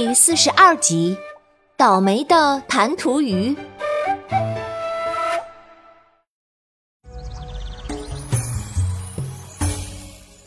[0.00, 1.18] 第四十二集，
[1.76, 3.56] 倒霉的弹涂鱼。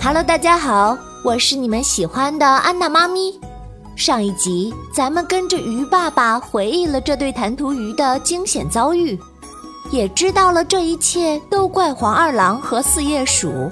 [0.01, 3.37] Hello，大家好，我是你们喜欢的安娜妈咪。
[3.97, 9.19] 上一集，咱们跟着鱼爸爸回忆了这对弹涂鱼的惊险遭遇，
[9.91, 13.69] 也知道了这一切都怪黄二郎和四叶鼠。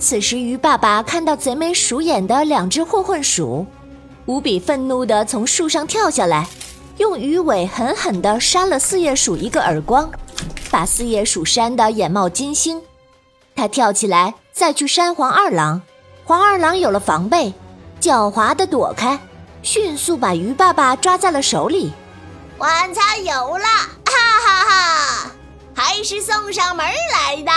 [0.00, 3.66] 此时，鱼爸爸看到贼眉鼠眼的两只混混鼠，
[4.24, 6.48] 无比愤怒地从树上跳下来，
[6.96, 10.10] 用鱼尾狠狠地扇了四叶鼠一个耳光，
[10.70, 12.80] 把四叶鼠扇得眼冒金星。
[13.54, 15.82] 他跳起来再去扇黄二郎，
[16.24, 17.52] 黄二郎有了防备，
[18.00, 19.20] 狡猾地躲开，
[19.62, 21.92] 迅速把鱼爸爸抓在了手里。
[22.56, 23.64] 晚餐有了，
[24.06, 25.30] 哈哈哈！
[25.74, 27.52] 还是送上门来的。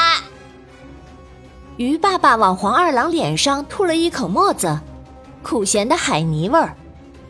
[1.77, 4.79] 鱼爸爸往黄二郎脸上吐了一口沫子，
[5.41, 6.75] 苦咸的海泥味儿，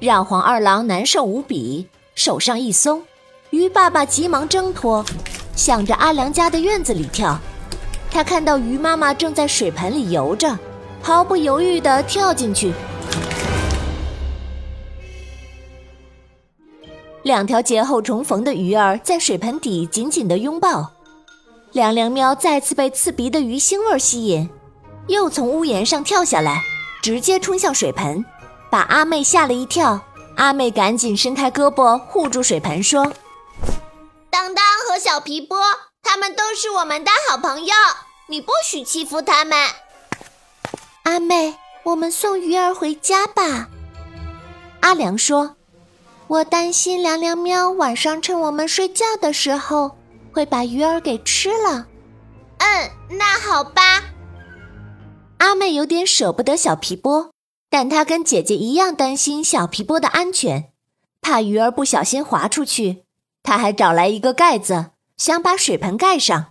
[0.02, 3.02] 让黄二郎难受无比，手上一松，
[3.52, 5.06] 鱼爸爸急忙挣脱，
[5.56, 7.40] 向着阿良家的院子里跳。
[8.12, 10.60] 他看到鱼妈妈正在水盆里游着，
[11.02, 12.74] 毫不犹豫地跳进去。
[17.22, 20.92] 两条劫后重逢的鱼儿在水盆底紧紧地拥抱。
[21.74, 24.48] 凉凉喵再次被刺鼻的鱼腥味吸引，
[25.08, 26.62] 又从屋檐上跳下来，
[27.02, 28.24] 直接冲向水盆，
[28.70, 30.00] 把阿妹吓了一跳。
[30.36, 33.12] 阿妹赶紧伸开胳膊护住水盆，说
[34.30, 35.58] ：“当当和小皮波，
[36.04, 37.74] 他们都是我们的好朋友，
[38.28, 39.58] 你不许欺负他们。”
[41.04, 43.68] 阿妹，我们送鱼儿回家吧。
[44.82, 45.56] 阿良说
[46.28, 49.98] ：“我担心凉凉喵晚上趁我们睡觉的时候。”
[50.34, 51.88] 会把鱼儿给吃了。
[52.58, 54.04] 嗯，那好吧。
[55.38, 57.32] 阿妹有点舍不得小皮波，
[57.70, 60.72] 但她跟姐姐一样担心小皮波的安全，
[61.22, 63.04] 怕鱼儿不小心滑出去。
[63.44, 66.48] 她还找来一个盖子，想把水盆盖上。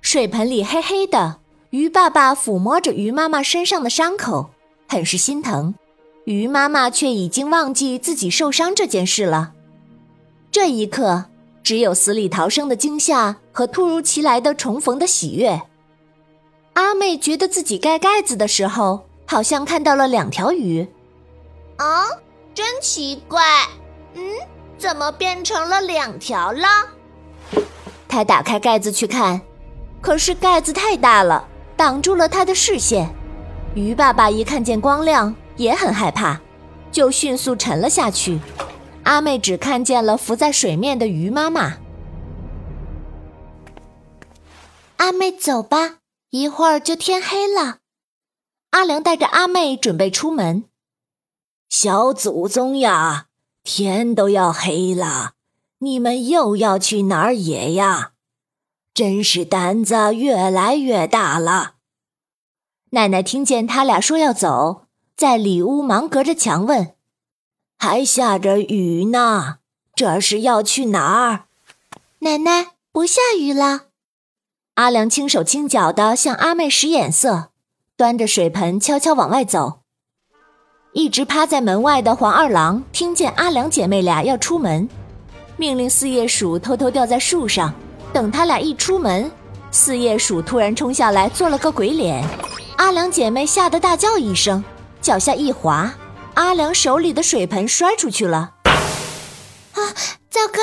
[0.00, 1.40] 水盆里黑黑的，
[1.70, 4.50] 鱼爸爸抚摸着鱼妈妈身上的伤口，
[4.88, 5.74] 很是心疼。
[6.24, 9.53] 鱼妈妈却已经忘记自己受伤这件事了。
[10.54, 11.24] 这一刻，
[11.64, 15.60] 只有死里逃生的惊吓和突如其来的重逢的喜悦。
[16.74, 20.86] 阿妹觉得自己盖盖子的时候，好像看到了两条鱼。
[21.78, 22.06] 啊，
[22.54, 23.42] 真奇怪！
[24.14, 24.22] 嗯，
[24.78, 26.68] 怎么变成了两条了？
[28.06, 29.40] 她打开盖子去看，
[30.00, 33.12] 可是盖子太大了，挡住了她的视线。
[33.74, 36.40] 鱼爸爸一看见光亮，也很害怕，
[36.92, 38.38] 就迅速沉了下去。
[39.04, 41.78] 阿妹只看见了浮在水面的鱼妈妈。
[44.96, 45.98] 阿妹，走吧，
[46.30, 47.78] 一会儿就天黑了。
[48.70, 50.64] 阿良带着阿妹准备出门。
[51.68, 53.26] 小祖宗呀，
[53.62, 55.32] 天都要黑了，
[55.78, 58.12] 你们又要去哪儿野呀？
[58.94, 61.74] 真是胆子越来越大了。
[62.90, 66.93] 奶奶听见他俩说要走，在里屋忙隔着墙问。
[67.84, 69.56] 还下着雨呢，
[69.94, 71.44] 这是要去哪儿？
[72.20, 73.88] 奶奶，不下雨了。
[74.76, 77.50] 阿良轻手轻脚的向阿妹使眼色，
[77.94, 79.80] 端着水盆悄悄往外走。
[80.94, 84.88] 一直趴在门外的黄二郎听见阿良姐妹俩要出门，
[85.58, 87.74] 命令四叶鼠偷偷吊在树上，
[88.14, 89.30] 等他俩一出门，
[89.70, 92.26] 四叶鼠突然冲下来做了个鬼脸，
[92.78, 94.64] 阿良姐妹吓得大叫一声，
[95.02, 95.92] 脚下一滑。
[96.34, 98.54] 阿良手里的水盆摔出去了，
[99.72, 99.80] 啊！
[100.30, 100.58] 糟糕，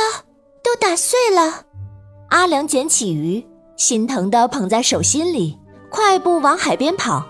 [0.64, 1.66] 都打碎了。
[2.30, 3.46] 阿良捡起鱼，
[3.78, 5.58] 心疼的捧在手心里，
[5.90, 7.26] 快步往海边跑。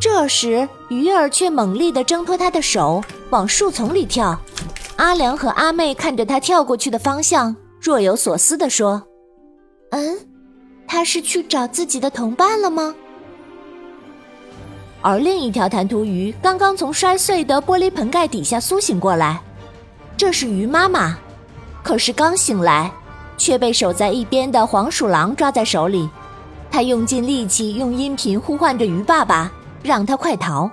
[0.00, 4.38] 这时，鱼儿却猛力的挣脱他的手，往树丛里跳。
[4.96, 9.00] 阿良和阿妹看着他跳过去的方向，若有所思地说
[9.90, 10.18] ：“嗯，
[10.88, 12.94] 他是去找自己的同伴了吗？”
[15.04, 19.38] 而另一条弹涂鱼刚刚从摔碎的玻璃盆盖底下苏醒过来，
[20.16, 21.18] 这是鱼妈妈。
[21.82, 22.90] 可是刚醒来，
[23.36, 26.08] 却被守在一边的黄鼠狼抓在手里。
[26.70, 29.52] 他用尽力气，用音频呼唤着鱼爸爸，
[29.82, 30.70] 让他快逃。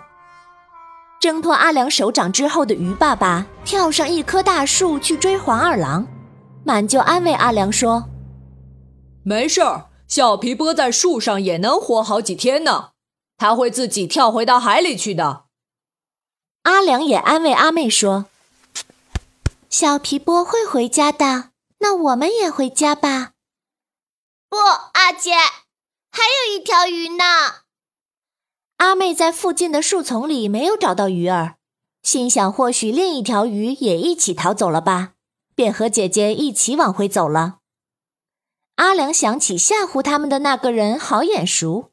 [1.19, 6.07] 挣脱阿良手掌之后的鱼爸爸跳上一棵大树去追黄二郎，
[6.63, 8.05] 满就安慰阿良说
[9.23, 12.91] ：“没事儿，小皮波在树上也能活好几天呢。”
[13.41, 15.45] 他会自己跳回到海里去的。
[16.61, 18.27] 阿良也安慰阿妹说
[19.67, 21.49] ：“小皮波会回家的，
[21.79, 23.31] 那我们也回家吧。”
[24.47, 24.57] 不，
[24.93, 25.31] 阿姐，
[26.11, 27.23] 还有一条鱼呢。
[28.77, 31.55] 阿妹在附近的树丛里没有找到鱼儿，
[32.03, 35.13] 心想或许另一条鱼也一起逃走了吧，
[35.55, 37.57] 便和姐姐一起往回走了。
[38.75, 41.90] 阿良想起吓唬他们的那个人好眼熟，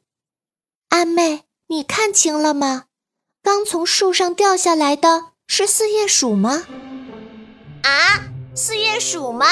[0.89, 2.85] 阿妹，你看清了吗？
[3.43, 6.63] 刚从树上掉下来的是四叶鼠吗？
[7.83, 8.23] 啊，
[8.55, 9.45] 四叶鼠吗？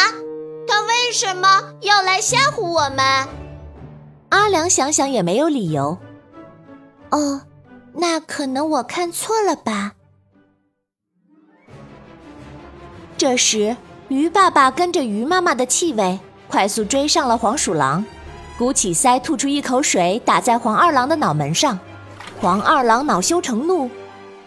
[0.68, 3.28] 它为什么要来吓唬我们？
[4.30, 5.98] 阿良想想也没有理由。
[7.12, 7.44] 哦，
[7.94, 9.94] 那可能我看错了吧。
[13.16, 13.78] 这时，
[14.10, 18.04] 鱼爸爸跟着鱼妈妈的气味，快速追上了黄鼠狼，
[18.58, 21.80] 鼓起腮吐出一口水，打在黄二郎的脑门上。
[22.42, 23.90] 黄二郎恼羞成怒，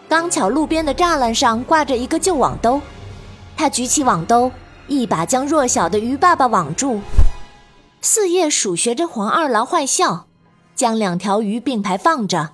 [0.09, 2.81] 刚巧路边的栅栏上挂着一个旧网兜，
[3.55, 4.51] 他举起网兜，
[4.87, 6.99] 一把将弱小的鱼爸爸网住。
[8.01, 10.25] 四叶鼠学着黄二郎坏笑。
[10.73, 12.53] 将两条鱼并排放着，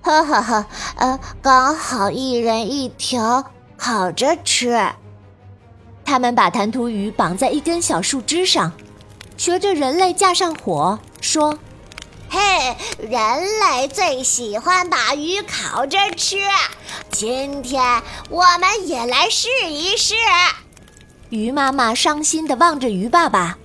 [0.00, 0.66] 哈哈哈！
[0.96, 3.44] 呃，刚好一人一条，
[3.76, 4.76] 烤着吃。
[6.04, 8.72] 他们把弹涂鱼绑在一根小树枝上，
[9.40, 11.58] 学着人类架上火，说
[12.28, 12.38] ：“嘿，
[12.98, 13.18] 人
[13.58, 16.36] 类最喜欢把鱼烤着吃，
[17.10, 17.82] 今天
[18.28, 20.14] 我们也来试一试。”
[21.30, 23.56] 鱼妈妈伤心地望着鱼爸爸，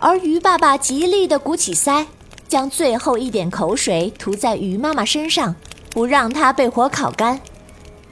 [0.00, 2.06] 而鱼爸爸极力地鼓起腮。
[2.48, 5.54] 将最后一点口水涂在鱼妈妈身上，
[5.90, 7.40] 不让它被火烤干。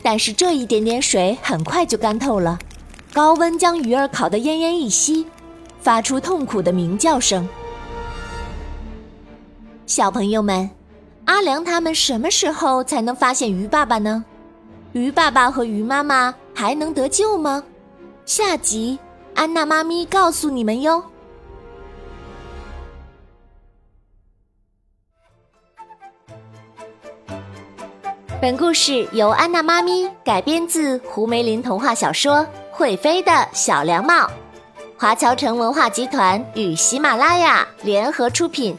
[0.05, 2.61] 但是这一点点水很快就干透了，
[3.13, 5.27] 高温将鱼儿烤得奄奄一息，
[5.81, 7.49] 发出痛苦的鸣叫声。
[9.87, 10.69] 小朋友们，
[11.25, 14.25] 阿良他们什么时候才能发现鱼爸爸呢？
[14.93, 17.63] 鱼爸爸和鱼妈妈还能得救吗？
[18.27, 18.99] 下集
[19.35, 21.03] 安娜妈咪告诉你们哟。
[28.41, 32.37] 本故事由安娜妈咪改编自胡梅林童话小说
[32.71, 34.15] 《会飞的小凉帽》，
[35.01, 38.77] 华侨城文化集团与喜马拉雅联合出品。